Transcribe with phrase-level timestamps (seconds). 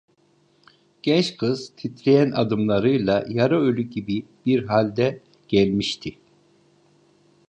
[1.03, 6.17] Genç kız titreyen adımlarıyla, yarı ölü gibi bir halde gelmişti.